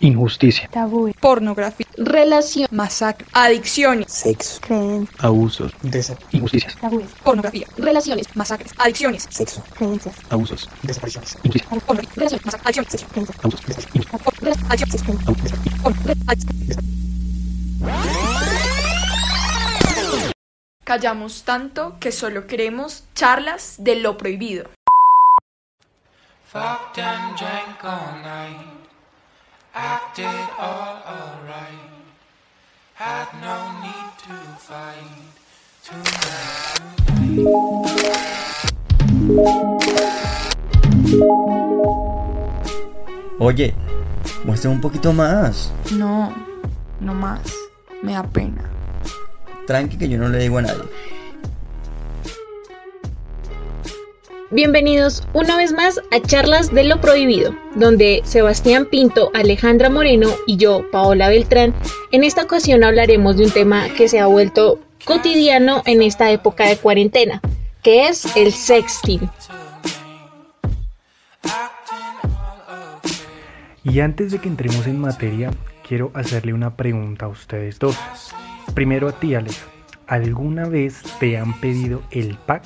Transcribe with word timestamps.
Injusticia. 0.00 0.68
Tabú. 0.72 1.12
Pornografía. 1.20 1.86
Relación. 1.96 2.66
Masacre. 2.70 3.26
Adicciones. 3.32 4.10
Sexo. 4.10 4.60
Creencias. 4.60 5.22
Abusos. 5.22 5.72
Injusticias. 6.32 6.76
Tabú. 6.76 7.02
Pornografía. 7.22 7.66
Relaciones. 7.76 8.34
Masacres. 8.34 8.72
Adicciones. 8.78 9.26
Sexo. 9.30 9.62
Creencias. 9.74 10.16
Abusos. 10.30 10.68
Desapariciones. 10.82 11.36
Injusticias. 11.42 11.68
Pornografía. 11.84 12.12
Relaciones. 12.16 12.46
Masacres. 12.50 12.72
Adicciones. 12.76 13.08
Creencias. 13.12 13.42
Abusos. 13.50 13.68
Injusticias. 13.68 15.60
Adicciones. 16.26 16.76
Callamos 20.84 21.44
tanto 21.44 21.98
que 22.00 22.10
solo 22.10 22.46
queremos 22.46 23.04
charlas 23.14 23.76
de 23.78 23.96
lo 23.96 24.16
prohibido. 24.16 24.64
Fucked 26.46 26.98
and 26.98 27.38
drank 27.38 27.84
all 27.84 28.22
night. 28.24 28.89
Acted 29.72 30.26
all 30.58 31.00
alright. 31.06 31.78
Had 32.94 33.28
no 33.40 33.70
need 33.80 34.10
to 34.26 34.34
fight. 34.58 35.30
Oye, 43.38 43.74
muestra 44.44 44.70
un 44.70 44.80
poquito 44.80 45.12
más. 45.12 45.70
No, 45.92 46.32
no 47.00 47.14
más. 47.14 47.40
Me 48.02 48.14
da 48.14 48.24
pena. 48.24 48.68
Tranqui 49.66 49.96
que 49.96 50.08
yo 50.08 50.18
no 50.18 50.28
le 50.28 50.38
digo 50.38 50.58
a 50.58 50.62
nadie. 50.62 50.82
Bienvenidos 54.52 55.22
una 55.32 55.56
vez 55.56 55.72
más 55.72 56.00
a 56.10 56.20
Charlas 56.20 56.74
de 56.74 56.82
lo 56.82 57.00
Prohibido, 57.00 57.54
donde 57.76 58.20
Sebastián 58.24 58.84
Pinto, 58.90 59.30
Alejandra 59.32 59.90
Moreno 59.90 60.28
y 60.44 60.56
yo, 60.56 60.90
Paola 60.90 61.28
Beltrán, 61.28 61.72
en 62.10 62.24
esta 62.24 62.42
ocasión 62.42 62.82
hablaremos 62.82 63.36
de 63.36 63.44
un 63.44 63.52
tema 63.52 63.88
que 63.96 64.08
se 64.08 64.18
ha 64.18 64.26
vuelto 64.26 64.80
cotidiano 65.04 65.84
en 65.86 66.02
esta 66.02 66.32
época 66.32 66.66
de 66.66 66.76
cuarentena, 66.78 67.40
que 67.84 68.08
es 68.08 68.36
el 68.36 68.50
sexting. 68.50 69.30
Y 73.84 74.00
antes 74.00 74.32
de 74.32 74.40
que 74.40 74.48
entremos 74.48 74.84
en 74.88 74.98
materia, 74.98 75.52
quiero 75.86 76.10
hacerle 76.12 76.54
una 76.54 76.74
pregunta 76.74 77.26
a 77.26 77.28
ustedes 77.28 77.78
dos. 77.78 77.96
Primero 78.74 79.08
a 79.08 79.12
ti, 79.12 79.36
Alex. 79.36 79.64
¿Alguna 80.08 80.68
vez 80.68 81.04
te 81.20 81.38
han 81.38 81.60
pedido 81.60 82.02
el 82.10 82.36
pack? 82.36 82.64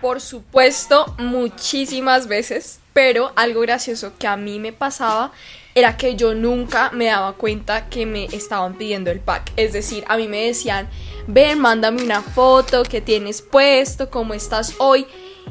Por 0.00 0.20
supuesto, 0.20 1.14
muchísimas 1.18 2.28
veces, 2.28 2.80
pero 2.92 3.32
algo 3.36 3.62
gracioso 3.62 4.12
que 4.18 4.26
a 4.26 4.36
mí 4.36 4.60
me 4.60 4.72
pasaba 4.72 5.32
era 5.74 5.96
que 5.96 6.16
yo 6.16 6.34
nunca 6.34 6.90
me 6.92 7.06
daba 7.06 7.32
cuenta 7.34 7.88
que 7.88 8.06
me 8.06 8.24
estaban 8.26 8.74
pidiendo 8.74 9.10
el 9.10 9.20
pack. 9.20 9.52
Es 9.56 9.72
decir, 9.72 10.04
a 10.08 10.16
mí 10.16 10.28
me 10.28 10.46
decían, 10.46 10.88
ven, 11.26 11.58
mándame 11.58 12.02
una 12.02 12.22
foto, 12.22 12.82
que 12.82 13.00
tienes 13.00 13.42
puesto, 13.42 14.10
cómo 14.10 14.34
estás 14.34 14.74
hoy. 14.78 15.06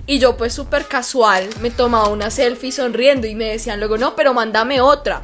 Y 0.06 0.20
yo 0.20 0.38
pues 0.38 0.54
súper 0.54 0.86
casual 0.86 1.50
me 1.62 1.72
tomaba 1.72 2.10
una 2.10 2.30
selfie 2.30 2.72
sonriendo 2.72 3.28
y 3.28 3.36
me 3.36 3.46
decían 3.46 3.80
luego, 3.80 3.98
no, 3.98 4.16
pero 4.16 4.34
mándame 4.34 4.80
otra. 4.80 5.22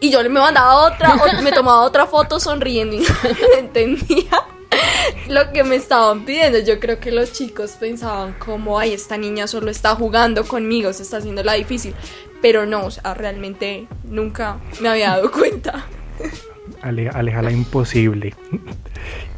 Y 0.00 0.10
yo 0.10 0.22
me 0.22 0.28
mandaba 0.28 0.86
otra, 0.86 1.16
me 1.42 1.52
tomaba 1.52 1.82
otra 1.82 2.06
foto 2.06 2.38
sonriendo 2.38 2.96
y 2.96 3.00
no 3.22 3.58
entendía 3.58 4.46
lo 5.28 5.52
que 5.52 5.64
me 5.64 5.76
estaban 5.76 6.24
pidiendo. 6.24 6.58
Yo 6.58 6.80
creo 6.80 7.00
que 7.00 7.10
los 7.10 7.32
chicos 7.32 7.72
pensaban 7.72 8.34
como, 8.34 8.78
ay, 8.78 8.92
esta 8.92 9.16
niña 9.16 9.46
solo 9.46 9.70
está 9.70 9.94
jugando 9.94 10.44
conmigo, 10.44 10.92
se 10.92 11.02
está 11.02 11.18
haciendo 11.18 11.42
la 11.42 11.54
difícil. 11.54 11.94
Pero 12.40 12.66
no, 12.66 12.86
o 12.86 12.90
sea, 12.90 13.14
realmente 13.14 13.88
nunca 14.04 14.58
me 14.80 14.88
había 14.88 15.10
dado 15.10 15.30
cuenta. 15.30 15.86
Ale, 16.82 17.08
aleja 17.08 17.50
imposible. 17.50 18.34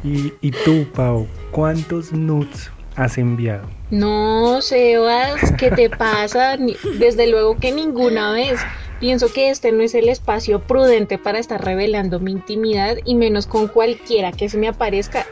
y, 0.03 0.33
y 0.41 0.51
tú, 0.51 0.85
Pau, 0.93 1.27
¿cuántos 1.51 2.11
nudes 2.11 2.69
has 2.95 3.17
enviado? 3.17 3.67
No, 3.89 4.61
Sebas, 4.61 5.53
¿qué 5.57 5.71
te 5.71 5.89
pasa? 5.97 6.57
Desde 6.99 7.27
luego 7.27 7.57
que 7.57 7.71
ninguna 7.71 8.31
vez. 8.31 8.59
Pienso 8.99 9.33
que 9.33 9.49
este 9.49 9.71
no 9.71 9.81
es 9.81 9.95
el 9.95 10.09
espacio 10.09 10.59
prudente 10.59 11.17
para 11.17 11.39
estar 11.39 11.63
revelando 11.65 12.19
mi 12.19 12.31
intimidad 12.33 12.97
y 13.03 13.15
menos 13.15 13.47
con 13.47 13.67
cualquiera 13.67 14.31
que 14.31 14.47
se 14.47 14.59
me 14.59 14.67
aparezca. 14.67 15.25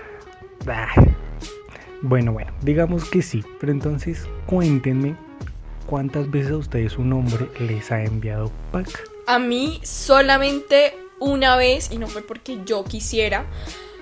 Bueno, 2.02 2.31
bueno, 2.31 2.52
digamos 2.62 3.09
que 3.09 3.22
sí, 3.22 3.44
pero 3.59 3.72
entonces 3.72 4.28
cuéntenme 4.46 5.16
cuántas 5.86 6.30
veces 6.30 6.52
a 6.52 6.58
ustedes 6.58 6.97
un 6.97 7.12
hombre 7.14 7.50
les 7.59 7.92
ha 7.92 8.03
enviado 8.03 8.52
pack. 8.72 9.09
A 9.28 9.40
mí 9.40 9.80
solamente 9.84 10.96
una 11.20 11.58
vez, 11.58 11.92
y 11.92 11.97
no 11.97 12.08
fue 12.08 12.22
porque 12.22 12.59
yo 12.66 12.84
quisiera, 12.84 13.46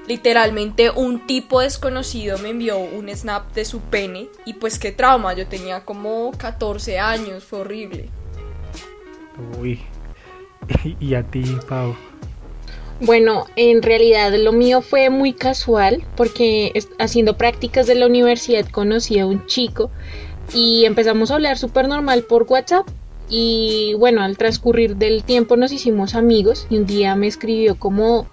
literalmente 0.07 0.89
un 0.89 1.25
tipo 1.25 1.61
desconocido 1.61 2.37
me 2.37 2.49
envió 2.49 2.77
un 2.77 3.09
snap 3.09 3.53
de 3.53 3.65
su 3.65 3.81
pene 3.81 4.29
y 4.45 4.53
pues 4.53 4.79
qué 4.79 4.91
trauma, 4.91 5.33
yo 5.33 5.47
tenía 5.47 5.83
como 5.83 6.31
14 6.37 6.99
años, 6.99 7.43
fue 7.43 7.59
horrible. 7.59 8.09
Uy. 9.59 9.81
Y 10.99 11.15
a 11.15 11.23
ti, 11.23 11.57
Pau. 11.67 11.95
Bueno, 12.99 13.45
en 13.55 13.83
realidad 13.83 14.33
lo 14.35 14.51
mío 14.51 14.81
fue 14.81 15.09
muy 15.09 15.33
casual 15.33 16.03
porque 16.15 16.73
haciendo 16.97 17.37
prácticas 17.37 17.85
de 17.85 17.95
la 17.95 18.07
universidad 18.07 18.67
conocí 18.69 19.19
a 19.19 19.27
un 19.27 19.45
chico 19.45 19.91
y 20.53 20.85
empezamos 20.85 21.29
a 21.29 21.35
hablar 21.35 21.57
súper 21.57 21.87
normal 21.87 22.23
por 22.23 22.43
WhatsApp 22.43 22.87
y 23.29 23.93
bueno, 23.99 24.21
al 24.23 24.37
transcurrir 24.37 24.95
del 24.95 25.23
tiempo 25.23 25.57
nos 25.57 25.71
hicimos 25.71 26.15
amigos 26.15 26.65
y 26.69 26.77
un 26.77 26.85
día 26.85 27.15
me 27.15 27.27
escribió 27.27 27.77
como, 27.77 28.27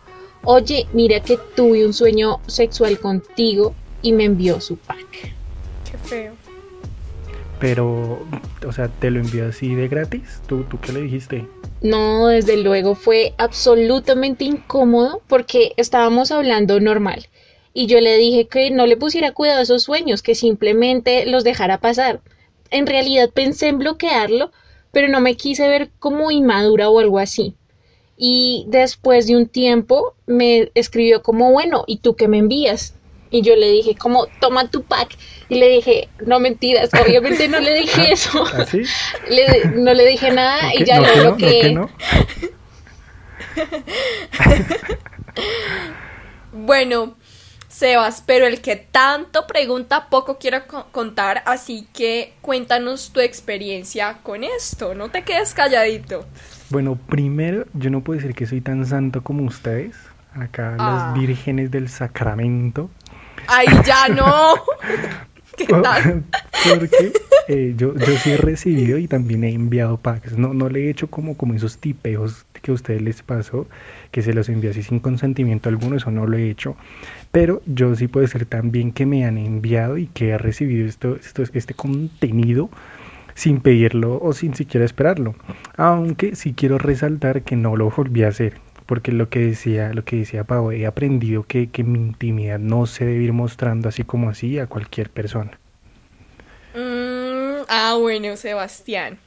oye, 0.45 0.87
mira 0.93 1.21
que 1.21 1.39
tuve 1.57 1.85
un 1.85 1.93
sueño 1.93 2.41
sexual 2.47 2.99
contigo 2.99 3.75
y 4.01 4.13
me 4.13 4.25
envió 4.25 4.61
su 4.61 4.77
pack. 4.77 5.35
Qué 5.91 5.99
feo. 5.99 6.44
Pero, 7.61 8.27
o 8.67 8.73
sea, 8.73 8.89
¿te 8.89 9.11
lo 9.11 9.21
envió 9.21 9.49
así 9.49 9.75
de 9.75 9.89
gratis? 9.89 10.41
¿Tú, 10.47 10.67
qué 10.83 10.93
le 10.93 11.03
dijiste? 11.03 11.47
No, 11.83 12.27
desde 12.27 12.57
luego 12.57 12.95
fue 12.95 13.35
absolutamente 13.39 14.45
incómodo 14.45 15.23
porque 15.29 15.73
estábamos 15.77 16.33
hablando 16.33 16.81
normal 16.81 17.27
y 17.75 17.87
yo 17.87 18.01
le 18.01 18.17
dije 18.17 18.47
que 18.47 18.71
no 18.71 18.87
le 18.87 18.97
pusiera 18.97 19.33
cuidado 19.33 19.59
a 19.59 19.63
esos 19.65 19.83
sueños, 19.83 20.23
que 20.23 20.37
simplemente 20.37 21.27
los 21.27 21.43
dejara 21.43 21.81
pasar. 21.81 22.21
En 22.71 22.87
realidad 22.87 23.31
pensé 23.35 23.67
en 23.67 23.79
bloquearlo, 23.79 24.53
pero 24.93 25.09
no 25.09 25.21
me 25.21 25.37
quise 25.37 25.69
ver 25.69 25.91
como 25.99 26.31
inmadura 26.31 26.89
o 26.89 27.01
algo 27.01 27.19
así. 27.19 27.57
Y 28.17 28.65
después 28.69 29.27
de 29.27 29.37
un 29.37 29.49
tiempo 29.49 30.15
me 30.27 30.71
escribió 30.75 31.23
como, 31.23 31.51
bueno, 31.51 31.83
¿y 31.89 31.99
tú 31.99 32.15
qué 32.15 32.29
me 32.29 32.39
envías? 32.39 32.95
Y 33.35 33.43
yo 33.43 33.57
le 33.57 33.69
dije 33.73 33.97
como, 33.97 34.29
toma 34.41 34.71
tu 34.71 34.85
pack. 34.85 35.17
Y 35.49 35.57
le 35.57 35.69
dije, 35.69 36.09
no 36.25 36.39
mentiras, 36.39 36.89
obviamente 36.95 37.49
no 37.49 37.59
le 37.59 37.75
dije 37.75 38.09
eso. 38.13 38.45
¿Así? 38.47 38.83
Le- 39.29 39.65
no 39.75 39.93
le 39.93 40.07
dije 40.07 40.31
nada 40.31 40.73
y 40.73 40.79
¿No 40.81 40.87
ya 40.87 41.01
no 41.01 41.03
lo 41.03 41.13
que 41.13 41.17
no? 41.17 41.25
¿No 41.25 41.31
bloqueé. 41.37 41.61
que 41.63 41.73
no? 41.73 41.91
Bueno, 46.53 47.15
Sebas, 47.69 48.23
pero 48.25 48.47
el 48.47 48.61
que 48.61 48.77
tanto 48.77 49.47
pregunta 49.49 50.09
poco 50.09 50.39
quiero 50.39 50.67
co- 50.69 50.87
contar, 50.93 51.43
así 51.47 51.89
que 51.93 52.35
cuéntanos 52.41 53.11
tu 53.13 53.19
experiencia 53.21 54.19
con 54.23 54.45
esto, 54.45 54.95
no 54.95 55.09
te 55.11 55.23
quedes 55.25 55.55
calladito. 55.55 56.25
Bueno, 56.71 56.97
primero, 57.09 57.67
yo 57.75 57.91
no 57.91 58.03
puedo 58.03 58.21
decir 58.21 58.35
que 58.37 58.47
soy 58.47 58.61
tan 58.61 58.87
santo 58.87 59.23
como 59.25 59.45
ustedes. 59.45 59.97
Acá 60.35 60.75
Ah. 60.79 61.13
las 61.15 61.21
vírgenes 61.21 61.71
del 61.71 61.89
sacramento. 61.89 62.91
Ay, 63.47 63.67
ya 63.85 64.09
no. 64.09 64.55
¿Qué 65.57 65.67
tal? 65.67 66.25
Porque 66.69 67.13
eh, 67.49 67.75
yo, 67.77 67.95
yo 67.95 68.17
sí 68.19 68.33
he 68.33 68.37
recibido 68.37 68.99
y 68.99 69.07
también 69.07 69.45
he 69.45 69.53
enviado 69.53 69.99
packs. 69.99 70.37
No, 70.37 70.53
no 70.53 70.69
le 70.69 70.87
he 70.87 70.91
hecho 70.91 71.09
como, 71.09 71.37
como 71.37 71.55
esos 71.55 71.79
tipejos 71.79 72.45
que 72.61 72.71
a 72.71 72.75
ustedes 72.75 73.03
les 73.03 73.23
pasó, 73.23 73.67
que 74.11 74.23
se 74.23 74.33
los 74.33 74.49
envió 74.49 74.71
así 74.71 74.83
sin 74.83 74.99
consentimiento 74.99 75.69
alguno, 75.69 75.97
eso 75.97 76.11
no 76.11 76.27
lo 76.27 76.37
he 76.37 76.51
hecho. 76.51 76.77
Pero 77.31 77.63
yo 77.67 77.95
sí 77.95 78.09
puedo 78.09 78.27
decir 78.27 78.47
también 78.47 78.93
que 78.93 79.07
me 79.07 79.25
han 79.25 79.39
enviado 79.39 79.99
y 79.99 80.07
que 80.09 80.31
he 80.31 80.39
recibido 80.39 80.87
esto, 80.87 81.17
esto, 81.17 81.43
este 81.43 81.75
contenido 81.75 82.71
sin 83.35 83.61
pedirlo 83.61 84.21
o 84.23 84.33
sin 84.33 84.55
siquiera 84.55 84.87
esperarlo. 84.87 85.35
Aunque 85.77 86.35
sí 86.35 86.55
quiero 86.55 86.79
resaltar 86.79 87.43
que 87.43 87.57
no 87.57 87.77
lo 87.77 87.91
volví 87.91 88.23
a 88.25 88.29
hacer. 88.29 88.64
Porque 88.87 89.13
lo 89.13 89.29
que 89.31 89.39
decía, 89.39 89.93
lo 89.95 90.05
que 90.05 90.17
decía 90.17 90.45
Pau, 90.45 90.71
he 90.71 90.87
aprendido 90.87 91.45
que, 91.45 91.71
que 91.71 91.85
mi 91.85 91.99
intimidad 91.99 92.59
no 92.59 92.87
se 92.87 93.05
debe 93.05 93.25
ir 93.25 93.33
mostrando 93.33 93.89
así 93.89 94.05
como 94.05 94.29
así 94.29 94.59
a 94.59 94.67
cualquier 94.67 95.11
persona. 95.11 95.59
Mm, 96.75 97.65
ah, 97.69 97.97
bueno, 97.99 98.37
Sebastián. 98.37 99.19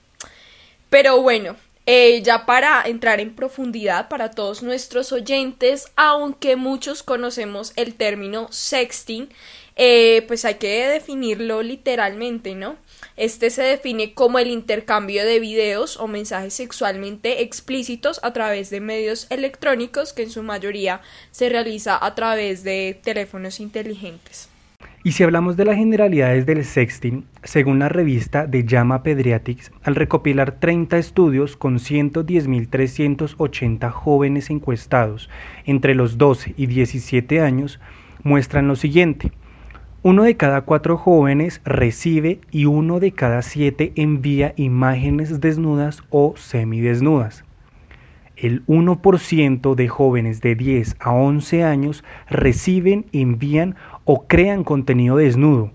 Pero 0.89 1.21
bueno, 1.21 1.55
eh, 1.89 2.21
ya 2.21 2.45
para 2.45 2.83
entrar 2.85 3.21
en 3.21 3.33
profundidad 3.33 4.09
para 4.09 4.31
todos 4.31 4.61
nuestros 4.61 5.13
oyentes, 5.13 5.85
aunque 5.95 6.57
muchos 6.57 7.01
conocemos 7.01 7.71
el 7.77 7.95
término 7.95 8.47
sexting, 8.51 9.29
eh, 9.77 10.23
pues 10.27 10.43
hay 10.43 10.55
que 10.55 10.87
definirlo 10.87 11.61
literalmente, 11.61 12.55
¿no? 12.55 12.75
Este 13.15 13.51
se 13.51 13.61
define 13.61 14.13
como 14.13 14.39
el 14.39 14.49
intercambio 14.49 15.23
de 15.23 15.39
videos 15.39 15.97
o 15.97 16.07
mensajes 16.07 16.55
sexualmente 16.55 17.43
explícitos 17.43 18.19
a 18.23 18.33
través 18.33 18.71
de 18.71 18.81
medios 18.81 19.27
electrónicos 19.29 20.13
que 20.13 20.23
en 20.23 20.31
su 20.31 20.43
mayoría 20.43 21.01
se 21.31 21.49
realiza 21.49 22.03
a 22.03 22.15
través 22.15 22.63
de 22.63 22.99
teléfonos 23.03 23.59
inteligentes. 23.59 24.49
Y 25.03 25.11
si 25.11 25.23
hablamos 25.23 25.57
de 25.57 25.65
las 25.65 25.75
generalidades 25.77 26.45
del 26.45 26.63
sexting, 26.65 27.25
según 27.43 27.79
la 27.79 27.87
revista 27.87 28.45
de 28.47 28.65
Llama 28.65 29.03
Pediatrics, 29.03 29.71
al 29.83 29.95
recopilar 29.95 30.59
30 30.59 30.97
estudios 30.97 31.55
con 31.55 31.77
110.380 31.77 33.91
jóvenes 33.91 34.49
encuestados 34.49 35.29
entre 35.65 35.95
los 35.95 36.17
12 36.17 36.55
y 36.57 36.65
17 36.65 37.39
años, 37.41 37.79
muestran 38.23 38.67
lo 38.67 38.75
siguiente. 38.75 39.31
Uno 40.09 40.23
de 40.23 40.37
cada 40.37 40.61
cuatro 40.61 40.95
jóvenes 40.95 41.59
recibe 41.65 42.39
y 42.49 42.63
uno 42.63 43.01
de 43.01 43.11
cada 43.11 43.41
siete 43.41 43.91
envía 43.97 44.53
imágenes 44.55 45.41
desnudas 45.41 46.01
o 46.11 46.33
semidesnudas. 46.37 47.43
El 48.37 48.65
1% 48.67 49.75
de 49.75 49.87
jóvenes 49.89 50.39
de 50.39 50.55
10 50.55 50.95
a 51.01 51.11
11 51.11 51.65
años 51.65 52.05
reciben, 52.29 53.07
envían 53.11 53.75
o 54.05 54.27
crean 54.27 54.63
contenido 54.63 55.17
desnudo. 55.17 55.71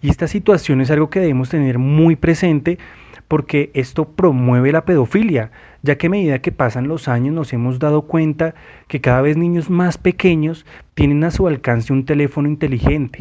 Y 0.00 0.10
esta 0.10 0.28
situación 0.28 0.80
es 0.80 0.92
algo 0.92 1.10
que 1.10 1.18
debemos 1.18 1.48
tener 1.48 1.80
muy 1.80 2.14
presente 2.14 2.78
porque 3.26 3.72
esto 3.74 4.10
promueve 4.10 4.70
la 4.70 4.84
pedofilia, 4.84 5.50
ya 5.82 5.98
que 5.98 6.06
a 6.06 6.10
medida 6.10 6.38
que 6.40 6.52
pasan 6.52 6.86
los 6.86 7.08
años 7.08 7.34
nos 7.34 7.52
hemos 7.52 7.80
dado 7.80 8.02
cuenta 8.02 8.54
que 8.86 9.00
cada 9.00 9.22
vez 9.22 9.36
niños 9.36 9.70
más 9.70 9.98
pequeños 9.98 10.66
tienen 10.94 11.24
a 11.24 11.32
su 11.32 11.48
alcance 11.48 11.92
un 11.92 12.04
teléfono 12.04 12.46
inteligente, 12.46 13.18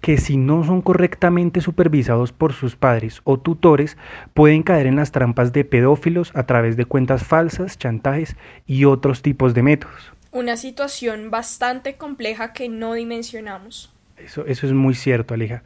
que 0.00 0.18
si 0.18 0.36
no 0.36 0.64
son 0.64 0.82
correctamente 0.82 1.60
supervisados 1.60 2.32
por 2.32 2.52
sus 2.52 2.76
padres 2.76 3.20
o 3.24 3.38
tutores, 3.38 3.96
pueden 4.34 4.62
caer 4.62 4.86
en 4.86 4.96
las 4.96 5.12
trampas 5.12 5.52
de 5.52 5.64
pedófilos 5.64 6.32
a 6.34 6.44
través 6.44 6.76
de 6.76 6.84
cuentas 6.84 7.24
falsas, 7.24 7.78
chantajes 7.78 8.36
y 8.66 8.84
otros 8.84 9.22
tipos 9.22 9.54
de 9.54 9.62
métodos. 9.62 10.12
Una 10.30 10.56
situación 10.56 11.30
bastante 11.30 11.96
compleja 11.96 12.52
que 12.52 12.68
no 12.68 12.94
dimensionamos. 12.94 13.92
Eso, 14.16 14.46
eso 14.46 14.66
es 14.66 14.72
muy 14.72 14.94
cierto, 14.94 15.34
Aleja. 15.34 15.62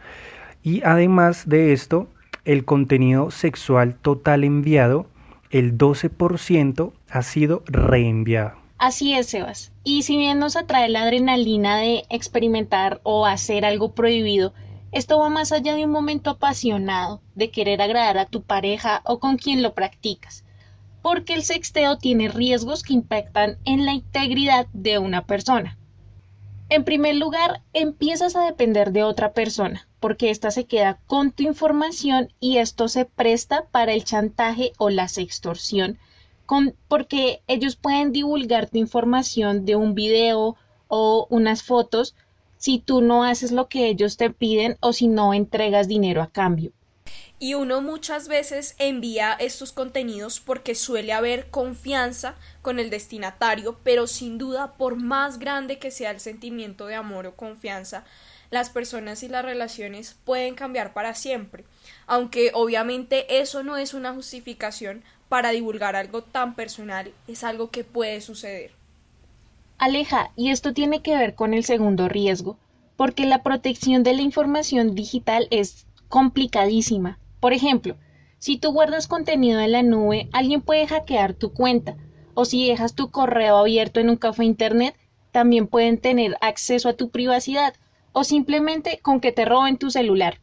Y 0.63 0.83
además 0.85 1.49
de 1.49 1.73
esto, 1.73 2.09
el 2.45 2.65
contenido 2.65 3.31
sexual 3.31 3.95
total 3.95 4.45
enviado, 4.45 5.07
el 5.51 5.77
12% 5.77 6.93
ha 7.11 7.23
sido 7.23 7.63
reenviado. 7.67 8.62
Así 8.83 9.15
es, 9.15 9.29
Sebas. 9.29 9.71
Y 9.85 10.03
si 10.03 10.17
bien 10.17 10.41
nos 10.41 10.57
atrae 10.57 10.89
la 10.89 11.03
adrenalina 11.03 11.77
de 11.77 12.05
experimentar 12.11 13.01
o 13.05 13.27
hacer 13.27 13.65
algo 13.65 13.95
prohibido, 13.95 14.55
esto 14.91 15.21
va 15.21 15.29
más 15.29 15.53
allá 15.53 15.77
de 15.77 15.85
un 15.85 15.93
momento 15.93 16.31
apasionado, 16.31 17.23
de 17.37 17.53
querer 17.53 17.81
agradar 17.81 18.19
a 18.19 18.27
tu 18.27 18.43
pareja 18.43 19.01
o 19.05 19.21
con 19.21 19.39
quien 19.39 19.63
lo 19.63 19.73
practicas, 19.75 20.45
porque 21.01 21.35
el 21.35 21.45
sexteo 21.45 21.97
tiene 21.99 22.27
riesgos 22.27 22.83
que 22.83 22.95
impactan 22.95 23.57
en 23.65 23.87
la 23.87 23.93
integridad 23.93 24.67
de 24.73 24.99
una 24.99 25.27
persona. 25.27 25.79
En 26.69 26.83
primer 26.83 27.15
lugar, 27.15 27.63
empiezas 27.75 28.35
a 28.35 28.45
depender 28.45 28.91
de 28.91 29.05
otra 29.05 29.33
persona, 29.33 29.87
porque 30.01 30.31
ésta 30.31 30.51
se 30.51 30.65
queda 30.65 30.99
con 31.07 31.31
tu 31.31 31.45
información 31.45 32.33
y 32.41 32.57
esto 32.57 32.89
se 32.89 33.05
presta 33.05 33.67
para 33.71 33.93
el 33.93 34.03
chantaje 34.03 34.73
o 34.77 34.91
la 34.91 35.07
sextorsión, 35.07 36.01
porque 36.89 37.43
ellos 37.47 37.77
pueden 37.77 38.13
divulgar 38.13 38.69
tu 38.69 38.79
información 38.79 39.65
de 39.65 39.77
un 39.77 39.95
video 39.95 40.57
o 40.89 41.27
unas 41.31 41.63
fotos 41.63 42.15
si 42.59 42.79
tú 42.79 43.01
no 43.01 43.25
haces 43.25 43.51
lo 43.51 43.69
que 43.69 43.89
ellos 43.89 44.17
te 44.17 44.31
piden 44.31 44.77
o 44.81 44.93
si 44.93 45.09
no 45.09 45.35
entregas 45.35 45.89
dinero 45.89 46.23
a 46.23 46.31
cambio. 46.31 46.73
Y 47.39 47.55
uno 47.55 47.81
muchas 47.81 48.29
veces 48.29 48.77
envía 48.79 49.33
estos 49.33 49.73
contenidos 49.73 50.39
porque 50.39 50.77
suele 50.77 51.13
haber 51.13 51.51
confianza 51.51 52.37
con 52.63 52.79
el 52.79 52.89
destinatario, 52.89 53.81
pero 53.83 54.07
sin 54.07 54.39
duda, 54.39 54.75
por 54.75 54.95
más 54.95 55.41
grande 55.41 55.81
que 55.81 55.91
sea 55.91 56.13
el 56.13 56.21
sentimiento 56.21 56.87
de 56.87 56.95
amor 56.95 57.27
o 57.27 57.35
confianza, 57.35 58.05
las 58.51 58.71
personas 58.71 59.25
y 59.25 59.29
las 59.29 59.45
relaciones 59.45 60.17
pueden 60.25 60.55
cambiar 60.55 60.93
para 60.93 61.15
siempre, 61.15 61.65
aunque 62.07 62.53
obviamente 62.55 63.41
eso 63.41 63.65
no 63.65 63.77
es 63.77 63.93
una 63.93 64.13
justificación 64.13 65.03
para 65.33 65.53
divulgar 65.53 65.97
algo 65.97 66.21
tan 66.21 66.55
personal, 66.55 67.11
es 67.27 67.43
algo 67.43 67.71
que 67.71 67.85
puede 67.85 68.21
suceder. 68.21 68.73
Aleja, 69.79 70.31
y 70.37 70.51
esto 70.51 70.75
tiene 70.75 71.01
que 71.01 71.17
ver 71.17 71.35
con 71.35 71.55
el 71.55 71.65
segundo 71.65 72.11
riesgo, 72.11 72.59
porque 72.97 73.25
la 73.25 73.43
protección 73.43 74.03
de 74.03 74.13
la 74.13 74.21
información 74.21 74.95
digital 74.95 75.49
es 75.51 75.87
complicadísima 76.09 77.19
por 77.43 77.53
ejemplo, 77.53 77.97
si 78.39 78.57
tú 78.57 78.71
guardas 78.71 79.09
contenido 79.09 79.59
en 79.59 79.73
la 79.73 79.83
nube, 79.83 80.29
alguien 80.33 80.61
puede 80.61 80.87
hackear 80.87 81.35
tu 81.35 81.53
cuenta. 81.53 81.97
O 82.35 82.45
si 82.45 82.69
dejas 82.69 82.95
tu 82.95 83.11
correo 83.11 83.57
abierto 83.57 83.99
en 83.99 84.11
un 84.11 84.17
café 84.17 84.45
internet, 84.45 84.95
también 85.33 85.67
pueden 85.67 85.99
tener 85.99 86.37
acceso 86.41 86.89
a 86.89 86.93
tu 86.93 87.11
privacidad. 87.11 87.75
O 88.13 88.23
simplemente 88.23 89.01
con 89.03 89.19
que 89.19 89.33
te 89.33 89.45
roben 89.45 89.77
tu 89.77 89.91
celular. 89.91 90.39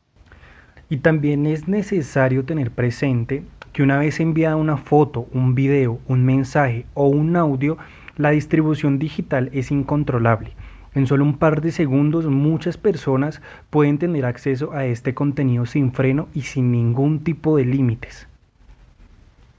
Y 0.89 0.97
también 0.97 1.45
es 1.45 1.69
necesario 1.69 2.43
tener 2.43 2.69
presente 2.69 3.45
que 3.73 3.83
una 3.83 3.97
vez 3.97 4.19
enviada 4.19 4.55
una 4.55 4.77
foto, 4.77 5.27
un 5.33 5.55
video, 5.55 5.99
un 6.07 6.25
mensaje 6.25 6.85
o 6.93 7.07
un 7.07 7.35
audio, 7.35 7.77
la 8.17 8.31
distribución 8.31 8.99
digital 8.99 9.49
es 9.53 9.71
incontrolable. 9.71 10.51
En 10.95 11.07
solo 11.07 11.23
un 11.23 11.37
par 11.37 11.61
de 11.61 11.71
segundos 11.71 12.25
muchas 12.25 12.77
personas 12.77 13.41
pueden 13.69 13.99
tener 13.99 14.25
acceso 14.25 14.73
a 14.73 14.85
este 14.85 15.13
contenido 15.13 15.65
sin 15.65 15.93
freno 15.93 16.27
y 16.33 16.41
sin 16.41 16.71
ningún 16.71 17.23
tipo 17.23 17.57
de 17.57 17.65
límites. 17.65 18.27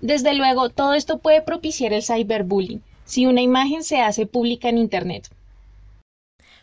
Desde 0.01 0.35
luego, 0.35 0.71
todo 0.71 0.95
esto 0.95 1.19
puede 1.19 1.43
propiciar 1.43 1.93
el 1.93 2.03
cyberbullying 2.03 2.83
si 3.05 3.27
una 3.27 3.43
imagen 3.43 3.83
se 3.83 4.01
hace 4.01 4.27
pública 4.27 4.69
en 4.69 4.79
Internet. 4.79 5.31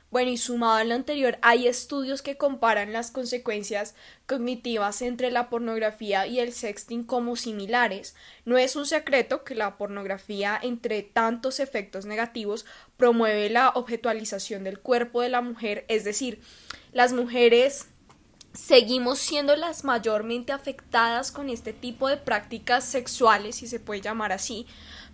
Bueno, 0.10 0.32
y 0.32 0.38
sumado 0.38 0.76
a 0.76 0.84
lo 0.86 0.96
anterior, 0.96 1.38
hay 1.42 1.68
estudios 1.68 2.22
que 2.22 2.38
comparan 2.38 2.94
las 2.94 3.12
consecuencias 3.12 3.94
cognitivas 4.26 5.02
entre 5.02 5.32
la 5.32 5.50
pornografía 5.50 6.28
y 6.28 6.40
el 6.40 6.54
sexting 6.54 7.04
como 7.04 7.36
similares. 7.36 8.16
No 8.46 8.58
es 8.58 8.78
un 8.78 8.86
secreto 8.86 9.44
que 9.44 9.54
la 9.54 9.78
pornografía, 9.78 10.58
entre 10.62 11.04
tantos 11.04 11.60
efectos 11.60 12.06
negativos, 12.06 12.66
promueve 12.96 13.50
la 13.50 13.70
objetualización 13.70 14.64
del 14.64 14.80
cuerpo 14.80 15.22
de 15.22 15.30
la 15.30 15.42
mujer, 15.42 15.84
es 15.90 16.06
decir, 16.06 16.42
las 16.94 17.12
mujeres 17.12 17.88
seguimos 18.54 19.20
siendo 19.20 19.56
las 19.58 19.84
mayormente 19.84 20.54
afectadas 20.54 21.32
con 21.34 21.50
este 21.50 21.74
tipo 21.74 22.08
de 22.08 22.18
prácticas 22.18 22.86
sexuales, 22.86 23.58
si 23.58 23.68
se 23.68 23.80
puede 23.82 24.02
llamar 24.02 24.32
así, 24.32 24.66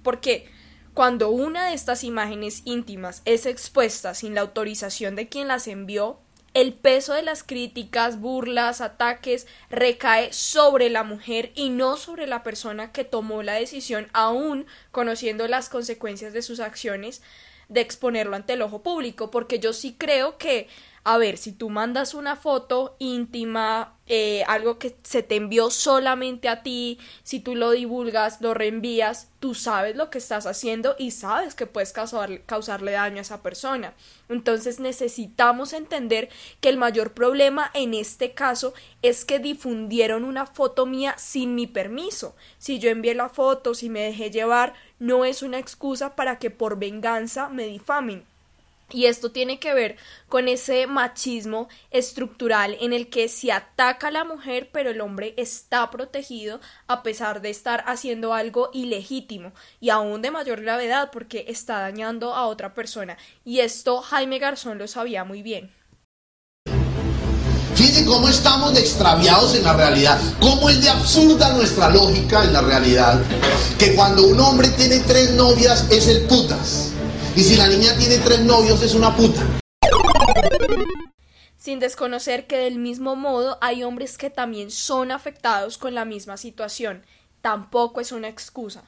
porque 0.04 0.50
cuando 0.94 1.30
una 1.30 1.68
de 1.68 1.74
estas 1.74 2.04
imágenes 2.04 2.62
íntimas 2.66 3.22
es 3.25 3.46
expuesta 3.46 4.13
sin 4.13 4.36
la 4.36 4.41
autorización 4.41 5.15
de 5.15 5.27
quien 5.27 5.48
las 5.48 5.68
envió, 5.68 6.20
el 6.53 6.74
peso 6.74 7.13
de 7.13 7.24
las 7.24 7.44
críticas, 7.44 8.20
burlas, 8.20 8.79
ataques 8.79 9.48
recae 9.72 10.32
sobre 10.34 10.91
la 10.91 11.03
mujer 11.03 11.51
y 11.56 11.70
no 11.70 11.98
sobre 11.98 12.27
la 12.27 12.44
persona 12.44 12.91
que 12.91 13.03
tomó 13.03 13.41
la 13.41 13.53
decisión, 13.53 14.08
aún 14.13 14.68
conociendo 14.91 15.48
las 15.48 15.70
consecuencias 15.70 16.32
de 16.32 16.44
sus 16.44 16.60
acciones, 16.60 17.24
de 17.70 17.82
exponerlo 17.82 18.36
ante 18.36 18.53
el 18.53 18.62
ojo 18.62 18.84
público, 18.84 19.32
porque 19.32 19.58
yo 19.58 19.74
sí 19.74 19.96
creo 19.98 20.38
que 20.38 20.68
a 21.06 21.18
ver, 21.18 21.38
si 21.38 21.51
tú 21.51 21.70
mandas 21.70 22.13
una 22.13 22.38
foto 22.38 22.96
íntima, 22.98 23.93
eh, 24.05 24.43
algo 24.48 24.79
que 24.79 24.95
se 25.03 25.24
te 25.24 25.38
envió 25.38 25.69
solamente 25.69 26.50
a 26.50 26.62
ti, 26.62 27.00
si 27.24 27.39
tú 27.39 27.55
lo 27.55 27.72
divulgas, 27.72 28.41
lo 28.41 28.53
reenvías, 28.53 29.29
tú 29.39 29.55
sabes 29.55 29.95
lo 29.95 30.10
que 30.10 30.17
estás 30.17 30.45
haciendo 30.45 30.95
y 31.00 31.12
sabes 31.12 31.55
que 31.55 31.67
puedes 31.67 31.93
causarle 31.93 32.91
daño 32.91 33.19
a 33.19 33.22
esa 33.22 33.41
persona. 33.41 33.93
Entonces 34.27 34.81
necesitamos 34.81 35.72
entender 35.72 36.29
que 36.60 36.67
el 36.67 36.77
mayor 36.77 37.13
problema 37.13 37.72
en 37.74 37.93
este 37.93 38.33
caso 38.33 38.74
es 39.01 39.24
que 39.24 39.39
difundieron 39.39 40.25
una 40.25 40.48
foto 40.48 40.86
mía 40.86 41.15
sin 41.17 41.55
mi 41.55 41.67
permiso. 41.67 42.36
Si 42.57 42.79
yo 42.79 42.89
envié 42.89 43.15
la 43.15 43.29
foto, 43.29 43.74
si 43.74 43.89
me 43.89 44.01
dejé 44.01 44.31
llevar, 44.31 44.74
no 45.00 45.24
es 45.24 45.43
una 45.43 45.60
excusa 45.60 46.15
para 46.15 46.39
que 46.39 46.50
por 46.50 46.77
venganza 46.77 47.48
me 47.48 47.67
difamen. 47.67 48.25
Y 48.92 49.06
esto 49.06 49.32
tiene 49.32 49.60
que 49.60 49.74
ver 49.74 49.98
con 50.28 50.48
ese 50.48 50.88
machismo 50.88 51.68
estructural 51.90 52.78
en 52.80 52.94
el 52.94 53.10
que 53.10 53.28
se 53.28 53.52
ataca 53.52 54.08
a 54.08 54.12
la 54.12 54.24
mujer, 54.24 54.70
pero 54.72 54.92
el 54.92 55.02
hombre 55.02 55.34
está 55.38 55.90
protegido 55.90 56.60
a 56.88 57.02
pesar 57.04 57.42
de 57.42 57.50
estar 57.50 57.84
haciendo 57.88 58.34
algo 58.34 58.70
ilegítimo 58.74 59.54
y 59.80 59.90
aún 59.90 60.22
de 60.22 60.32
mayor 60.32 60.62
gravedad 60.62 61.10
porque 61.12 61.46
está 61.48 61.80
dañando 61.80 62.34
a 62.36 62.46
otra 62.46 62.74
persona. 62.74 63.18
Y 63.44 63.60
esto 63.60 64.02
Jaime 64.02 64.40
Garzón 64.40 64.78
lo 64.78 64.88
sabía 64.88 65.24
muy 65.24 65.42
bien. 65.42 65.72
Fíjense 67.75 68.06
cómo 68.06 68.30
estamos 68.30 68.74
de 68.75 68.82
extraviados 68.82 69.56
en 69.56 69.63
la 69.63 69.74
realidad, 69.74 70.20
cómo 70.40 70.70
es 70.70 70.80
de 70.82 70.90
absurda 70.90 71.54
nuestra 71.54 71.90
lógica 71.90 72.44
en 72.44 72.54
la 72.54 72.62
realidad, 72.62 73.20
que 73.80 73.96
cuando 73.96 74.28
un 74.28 74.40
hombre 74.40 74.70
tiene 74.70 75.00
tres 75.00 75.32
novias 75.32 75.86
es 75.90 76.08
el 76.08 76.22
putas. 76.22 76.93
Y 77.36 77.40
si 77.40 77.58
la 77.58 77.68
niña 77.68 77.98
tiene 77.98 78.20
tres 78.20 78.42
novios 78.42 78.84
es 78.84 78.94
una 78.94 79.16
puta. 79.16 79.42
sin 81.58 81.80
desconocer 81.80 82.46
que 82.46 82.58
del 82.58 82.78
mismo 82.78 83.16
modo 83.16 83.58
hay 83.62 83.84
hombres 83.84 84.18
que 84.18 84.30
también 84.30 84.70
son 84.70 85.12
afectados 85.12 85.80
con 85.80 85.96
la 85.96 86.06
misma 86.06 86.38
situación. 86.38 87.02
Tampoco 87.42 88.02
es 88.02 88.12
una 88.12 88.28
excusa. 88.28 88.84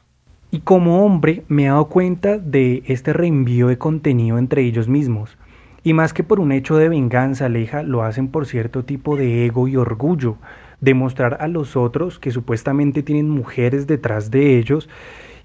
Y 0.51 0.59
como 0.59 1.03
hombre 1.03 1.43
me 1.47 1.63
he 1.63 1.67
dado 1.69 1.87
cuenta 1.87 2.37
de 2.37 2.83
este 2.85 3.13
reenvío 3.13 3.67
de 3.67 3.79
contenido 3.79 4.37
entre 4.37 4.63
ellos 4.63 4.87
mismos. 4.87 5.37
Y 5.83 5.93
más 5.93 6.13
que 6.13 6.23
por 6.23 6.39
un 6.39 6.51
hecho 6.51 6.75
de 6.75 6.89
venganza, 6.89 7.45
Aleja, 7.45 7.81
lo 7.81 8.03
hacen 8.03 8.27
por 8.27 8.45
cierto 8.45 8.85
tipo 8.85 9.15
de 9.15 9.45
ego 9.45 9.67
y 9.67 9.75
orgullo, 9.75 10.37
demostrar 10.81 11.37
a 11.41 11.47
los 11.47 11.75
otros 11.75 12.19
que 12.19 12.29
supuestamente 12.29 13.01
tienen 13.01 13.29
mujeres 13.29 13.87
detrás 13.87 14.29
de 14.29 14.59
ellos 14.59 14.87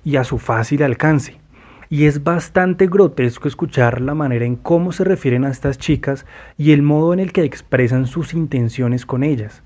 y 0.04 0.16
a 0.16 0.25
su 0.25 0.38
fácil 0.38 0.83
alcance. 0.83 1.39
Y 1.92 2.04
es 2.04 2.23
bastante 2.23 2.87
grotesco 2.87 3.49
escuchar 3.49 4.00
la 4.00 4.14
manera 4.14 4.44
en 4.44 4.54
cómo 4.54 4.92
se 4.92 5.02
refieren 5.02 5.44
a 5.44 5.50
estas 5.50 5.76
chicas 5.76 6.25
y 6.56 6.70
el 6.70 6.82
modo 6.82 7.12
en 7.12 7.18
el 7.18 7.32
que 7.32 7.42
expresan 7.42 8.06
sus 8.06 8.32
intenciones 8.32 9.04
con 9.04 9.25
ellas. 9.25 9.64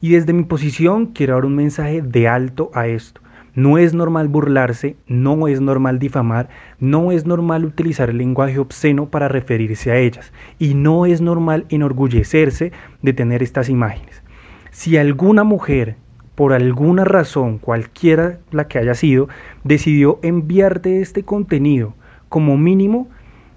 Y 0.00 0.10
desde 0.10 0.32
mi 0.32 0.44
posición 0.44 1.06
quiero 1.06 1.34
dar 1.34 1.44
un 1.44 1.56
mensaje 1.56 2.00
de 2.00 2.28
alto 2.28 2.70
a 2.74 2.86
esto. 2.86 3.20
No 3.56 3.76
es 3.76 3.92
normal 3.92 4.28
burlarse, 4.28 4.94
no 5.08 5.48
es 5.48 5.60
normal 5.60 5.98
difamar, 5.98 6.48
no 6.78 7.10
es 7.10 7.26
normal 7.26 7.64
utilizar 7.64 8.08
el 8.08 8.18
lenguaje 8.18 8.60
obsceno 8.60 9.06
para 9.10 9.26
referirse 9.26 9.90
a 9.90 9.96
ellas 9.96 10.32
y 10.60 10.74
no 10.74 11.06
es 11.06 11.20
normal 11.20 11.66
enorgullecerse 11.70 12.70
de 13.02 13.12
tener 13.12 13.42
estas 13.42 13.68
imágenes. 13.68 14.22
Si 14.70 14.96
alguna 14.96 15.42
mujer, 15.42 15.96
por 16.38 16.52
alguna 16.52 17.02
razón, 17.02 17.58
cualquiera 17.58 18.38
la 18.52 18.68
que 18.68 18.78
haya 18.78 18.94
sido, 18.94 19.28
decidió 19.64 20.20
enviarte 20.22 21.00
este 21.00 21.24
contenido, 21.24 21.94
como 22.28 22.56
mínimo 22.56 23.08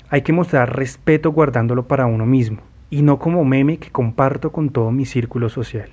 hay 0.10 0.24
que 0.24 0.34
mostrar 0.34 0.76
respeto 0.76 1.32
guardándolo 1.32 1.88
para 1.88 2.08
uno 2.08 2.26
mismo 2.26 2.64
y 2.90 3.04
no 3.04 3.20
como 3.20 3.46
meme 3.46 3.78
que 3.78 3.92
comparto 3.92 4.52
con 4.52 4.72
todo 4.72 4.90
mi 4.90 5.06
círculo 5.06 5.50
social. 5.50 5.92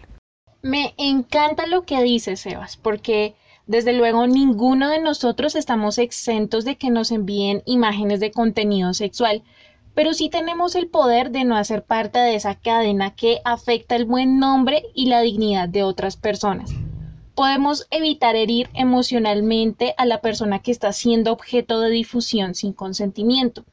Me 0.62 0.94
encanta 0.96 1.66
lo 1.66 1.82
que 1.82 2.02
dices, 2.02 2.40
Sebas, 2.40 2.78
porque 2.78 3.34
desde 3.66 3.92
luego 3.92 4.26
ninguno 4.26 4.88
de 4.88 5.02
nosotros 5.02 5.56
estamos 5.56 5.98
exentos 5.98 6.64
de 6.64 6.76
que 6.76 6.88
nos 6.88 7.12
envíen 7.12 7.62
imágenes 7.66 8.18
de 8.18 8.30
contenido 8.30 8.94
sexual, 8.94 9.42
pero 9.98 10.14
sí 10.14 10.28
tenemos 10.28 10.76
el 10.76 10.86
poder 10.86 11.32
de 11.32 11.42
no 11.42 11.56
hacer 11.56 11.82
parte 11.82 12.20
de 12.20 12.36
esa 12.36 12.54
cadena 12.54 13.16
que 13.16 13.40
afecta 13.44 13.96
el 13.96 14.04
buen 14.04 14.38
nombre 14.38 14.84
y 14.94 15.06
la 15.06 15.22
dignidad 15.22 15.68
de 15.68 15.82
otras 15.82 16.16
personas. 16.16 16.70
Podemos 17.34 17.88
evitar 17.90 18.36
herir 18.36 18.70
emocionalmente 18.74 19.96
a 19.98 20.06
la 20.06 20.20
persona 20.20 20.60
que 20.60 20.70
está 20.70 20.92
siendo 20.92 21.32
objeto 21.32 21.80
de 21.80 21.90
difusión 21.90 22.54
sin 22.54 22.74
consentimiento. 22.74 23.64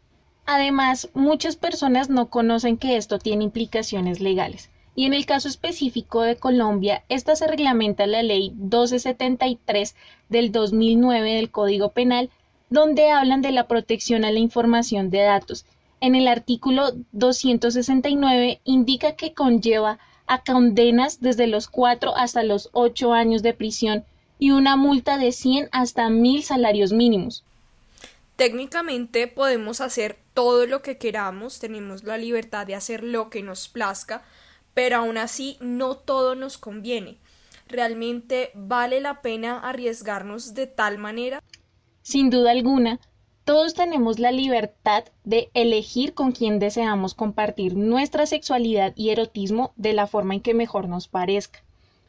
Además, 0.47 1.09
muchas 1.13 1.57
personas 1.57 2.09
no 2.09 2.31
conocen 2.31 2.77
que 2.77 2.97
esto 2.97 3.19
tiene 3.19 3.43
implicaciones 3.43 4.19
legales. 4.19 4.71
Y 4.95 5.05
en 5.05 5.13
el 5.13 5.27
caso 5.27 5.47
específico 5.47 6.23
de 6.23 6.37
Colombia, 6.37 7.03
esta 7.07 7.35
se 7.35 7.45
reglamenta 7.45 8.05
en 8.05 8.13
la 8.13 8.23
ley 8.23 8.49
1273 8.49 9.95
del 10.29 10.51
2009 10.51 11.35
del 11.35 11.51
Código 11.51 11.89
Penal, 11.89 12.31
donde 12.71 13.11
hablan 13.11 13.43
de 13.43 13.51
la 13.51 13.67
protección 13.67 14.25
a 14.25 14.31
la 14.31 14.39
información 14.39 15.11
de 15.11 15.19
datos 15.19 15.67
en 16.05 16.13
el 16.13 16.27
artículo 16.27 16.91
269 17.13 18.61
indica 18.63 19.15
que 19.15 19.33
conlleva 19.33 19.97
a 20.27 20.43
condenas 20.43 21.19
desde 21.19 21.47
los 21.47 21.67
4 21.67 22.15
hasta 22.15 22.43
los 22.43 22.69
8 22.73 23.11
años 23.13 23.41
de 23.41 23.55
prisión 23.55 24.05
y 24.37 24.51
una 24.51 24.75
multa 24.75 25.17
de 25.17 25.31
100 25.31 25.69
hasta 25.71 26.11
1000 26.11 26.43
salarios 26.43 26.93
mínimos. 26.93 27.43
Técnicamente 28.35 29.27
podemos 29.27 29.81
hacer 29.81 30.19
todo 30.35 30.67
lo 30.67 30.83
que 30.83 30.99
queramos, 30.99 31.59
tenemos 31.59 32.03
la 32.03 32.19
libertad 32.19 32.67
de 32.67 32.75
hacer 32.75 33.03
lo 33.03 33.31
que 33.31 33.41
nos 33.41 33.67
plazca, 33.67 34.23
pero 34.75 34.97
aún 34.97 35.17
así 35.17 35.57
no 35.59 35.95
todo 35.95 36.35
nos 36.35 36.59
conviene. 36.59 37.17
¿Realmente 37.67 38.51
vale 38.53 39.01
la 39.01 39.23
pena 39.23 39.57
arriesgarnos 39.59 40.53
de 40.53 40.67
tal 40.67 40.99
manera? 40.99 41.41
Sin 42.03 42.29
duda 42.29 42.51
alguna, 42.51 42.99
todos 43.45 43.75
tenemos 43.75 44.17
la 44.17 44.31
libertad 44.31 45.03
de 45.23 45.51
elegir 45.53 46.15
con 46.15 46.31
quién 46.31 46.57
deseamos 46.57 47.13
compartir 47.13 47.75
nuestra 47.75 48.25
sexualidad 48.25 48.93
y 48.95 49.11
erotismo 49.11 49.71
de 49.75 49.93
la 49.93 50.07
forma 50.07 50.33
en 50.33 50.41
que 50.41 50.55
mejor 50.55 50.89
nos 50.89 51.07
parezca. 51.07 51.63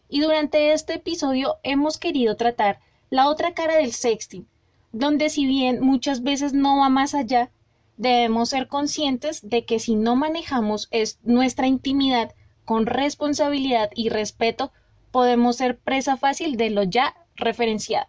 Y 0.08 0.20
durante 0.20 0.72
este 0.72 0.94
episodio 0.94 1.56
hemos 1.62 1.98
querido 1.98 2.36
tratar 2.36 2.80
la 3.10 3.28
otra 3.28 3.52
cara 3.52 3.76
del 3.76 3.92
sexting, 3.92 4.48
donde 4.92 5.28
si 5.28 5.44
bien 5.44 5.80
muchas 5.82 6.22
veces 6.22 6.54
no 6.54 6.78
va 6.78 6.88
más 6.88 7.14
allá, 7.14 7.50
debemos 7.98 8.48
ser 8.48 8.66
conscientes 8.66 9.46
de 9.46 9.66
que 9.66 9.78
si 9.78 9.94
no 9.94 10.16
manejamos 10.16 10.88
es 10.90 11.18
nuestra 11.22 11.66
intimidad 11.66 12.34
con 12.64 12.86
responsabilidad 12.86 13.90
y 13.94 14.08
respeto, 14.08 14.72
podemos 15.10 15.56
ser 15.56 15.76
presa 15.76 16.16
fácil 16.16 16.56
de 16.56 16.70
lo 16.70 16.82
ya 16.82 17.14
referenciado 17.34 18.08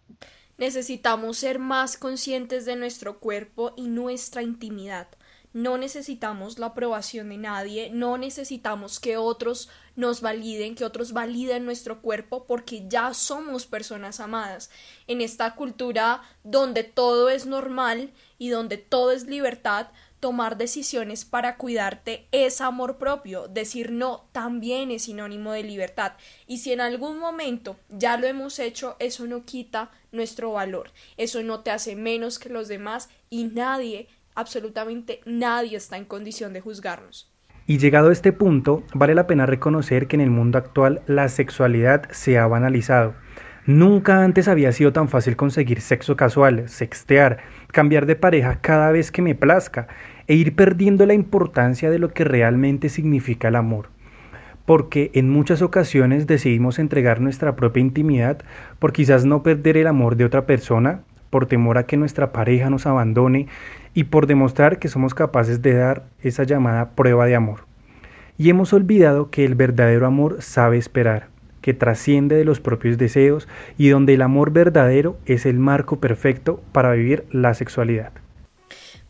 necesitamos 0.58 1.38
ser 1.38 1.58
más 1.58 1.96
conscientes 1.96 2.64
de 2.66 2.76
nuestro 2.76 3.20
cuerpo 3.20 3.72
y 3.76 3.86
nuestra 3.86 4.42
intimidad. 4.42 5.08
No 5.54 5.78
necesitamos 5.78 6.58
la 6.58 6.66
aprobación 6.66 7.30
de 7.30 7.38
nadie, 7.38 7.88
no 7.90 8.18
necesitamos 8.18 9.00
que 9.00 9.16
otros 9.16 9.70
nos 9.96 10.20
validen, 10.20 10.74
que 10.74 10.84
otros 10.84 11.12
validen 11.12 11.64
nuestro 11.64 12.02
cuerpo 12.02 12.44
porque 12.44 12.86
ya 12.86 13.14
somos 13.14 13.66
personas 13.66 14.20
amadas. 14.20 14.68
En 15.06 15.22
esta 15.22 15.54
cultura 15.54 16.22
donde 16.44 16.84
todo 16.84 17.30
es 17.30 17.46
normal 17.46 18.12
y 18.36 18.50
donde 18.50 18.76
todo 18.76 19.10
es 19.10 19.24
libertad, 19.24 19.88
tomar 20.20 20.58
decisiones 20.58 21.24
para 21.24 21.56
cuidarte 21.56 22.28
es 22.30 22.60
amor 22.60 22.98
propio. 22.98 23.48
Decir 23.48 23.90
no 23.90 24.28
también 24.32 24.90
es 24.90 25.04
sinónimo 25.04 25.52
de 25.52 25.62
libertad. 25.62 26.12
Y 26.46 26.58
si 26.58 26.72
en 26.72 26.80
algún 26.80 27.18
momento 27.18 27.76
ya 27.88 28.16
lo 28.16 28.26
hemos 28.26 28.58
hecho, 28.58 28.96
eso 28.98 29.26
no 29.26 29.44
quita 29.44 29.90
nuestro 30.12 30.52
valor. 30.52 30.90
Eso 31.16 31.42
no 31.42 31.60
te 31.60 31.70
hace 31.70 31.96
menos 31.96 32.38
que 32.38 32.48
los 32.48 32.68
demás 32.68 33.08
y 33.30 33.44
nadie, 33.44 34.08
absolutamente 34.34 35.20
nadie 35.26 35.76
está 35.76 35.96
en 35.96 36.04
condición 36.04 36.52
de 36.52 36.60
juzgarnos. 36.60 37.30
Y 37.66 37.78
llegado 37.78 38.08
a 38.08 38.12
este 38.12 38.32
punto, 38.32 38.82
vale 38.94 39.14
la 39.14 39.26
pena 39.26 39.44
reconocer 39.44 40.08
que 40.08 40.16
en 40.16 40.22
el 40.22 40.30
mundo 40.30 40.58
actual 40.58 41.02
la 41.06 41.28
sexualidad 41.28 42.10
se 42.10 42.38
ha 42.38 42.46
banalizado 42.46 43.14
Nunca 43.68 44.24
antes 44.24 44.48
había 44.48 44.72
sido 44.72 44.94
tan 44.94 45.10
fácil 45.10 45.36
conseguir 45.36 45.82
sexo 45.82 46.16
casual, 46.16 46.70
sextear, 46.70 47.40
cambiar 47.66 48.06
de 48.06 48.16
pareja 48.16 48.62
cada 48.62 48.90
vez 48.92 49.12
que 49.12 49.20
me 49.20 49.34
plazca 49.34 49.88
e 50.26 50.36
ir 50.36 50.56
perdiendo 50.56 51.04
la 51.04 51.12
importancia 51.12 51.90
de 51.90 51.98
lo 51.98 52.08
que 52.14 52.24
realmente 52.24 52.88
significa 52.88 53.48
el 53.48 53.56
amor. 53.56 53.90
Porque 54.68 55.10
en 55.14 55.30
muchas 55.30 55.62
ocasiones 55.62 56.26
decidimos 56.26 56.78
entregar 56.78 57.22
nuestra 57.22 57.56
propia 57.56 57.80
intimidad 57.80 58.42
por 58.78 58.92
quizás 58.92 59.24
no 59.24 59.42
perder 59.42 59.78
el 59.78 59.86
amor 59.86 60.16
de 60.16 60.26
otra 60.26 60.44
persona, 60.44 61.00
por 61.30 61.46
temor 61.46 61.78
a 61.78 61.86
que 61.86 61.96
nuestra 61.96 62.32
pareja 62.32 62.68
nos 62.68 62.84
abandone 62.84 63.46
y 63.94 64.04
por 64.04 64.26
demostrar 64.26 64.78
que 64.78 64.88
somos 64.88 65.14
capaces 65.14 65.62
de 65.62 65.72
dar 65.72 66.04
esa 66.22 66.44
llamada 66.44 66.90
prueba 66.90 67.24
de 67.24 67.34
amor. 67.34 67.60
Y 68.36 68.50
hemos 68.50 68.74
olvidado 68.74 69.30
que 69.30 69.46
el 69.46 69.54
verdadero 69.54 70.04
amor 70.04 70.42
sabe 70.42 70.76
esperar 70.76 71.28
que 71.62 71.72
trasciende 71.72 72.36
de 72.36 72.44
los 72.44 72.60
propios 72.60 72.98
deseos 72.98 73.48
y 73.78 73.88
donde 73.88 74.12
el 74.12 74.20
amor 74.20 74.52
verdadero 74.52 75.16
es 75.24 75.46
el 75.46 75.58
marco 75.58 75.98
perfecto 75.98 76.62
para 76.72 76.92
vivir 76.92 77.24
la 77.30 77.54
sexualidad. 77.54 78.12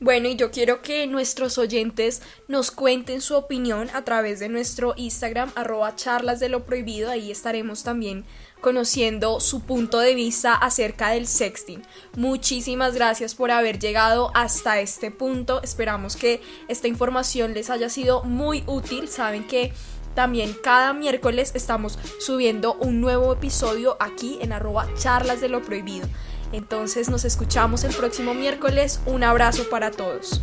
Bueno, 0.00 0.28
y 0.28 0.36
yo 0.36 0.52
quiero 0.52 0.80
que 0.80 1.08
nuestros 1.08 1.58
oyentes 1.58 2.22
nos 2.46 2.70
cuenten 2.70 3.20
su 3.20 3.34
opinión 3.34 3.90
a 3.94 4.04
través 4.04 4.38
de 4.38 4.48
nuestro 4.48 4.94
Instagram, 4.96 5.50
arroba 5.56 5.96
charlas 5.96 6.38
de 6.38 6.48
lo 6.48 6.64
prohibido. 6.64 7.10
Ahí 7.10 7.32
estaremos 7.32 7.82
también 7.82 8.24
conociendo 8.60 9.40
su 9.40 9.62
punto 9.62 9.98
de 9.98 10.14
vista 10.14 10.54
acerca 10.54 11.10
del 11.10 11.26
sexting. 11.26 11.82
Muchísimas 12.14 12.94
gracias 12.94 13.34
por 13.34 13.50
haber 13.50 13.80
llegado 13.80 14.30
hasta 14.34 14.78
este 14.80 15.10
punto. 15.10 15.60
Esperamos 15.64 16.14
que 16.14 16.40
esta 16.68 16.86
información 16.86 17.52
les 17.52 17.68
haya 17.68 17.88
sido 17.88 18.22
muy 18.22 18.62
útil. 18.68 19.08
Saben 19.08 19.48
que 19.48 19.72
también 20.14 20.56
cada 20.62 20.92
miércoles 20.92 21.50
estamos 21.54 21.98
subiendo 22.20 22.74
un 22.74 23.00
nuevo 23.00 23.32
episodio 23.32 23.96
aquí 23.98 24.38
en 24.40 24.52
arroba 24.52 24.88
charlas 24.96 25.40
de 25.40 25.48
lo 25.48 25.62
prohibido. 25.62 26.06
Entonces 26.52 27.08
nos 27.08 27.24
escuchamos 27.24 27.84
el 27.84 27.94
próximo 27.94 28.34
miércoles. 28.34 29.00
Un 29.06 29.24
abrazo 29.24 29.68
para 29.68 29.90
todos. 29.90 30.42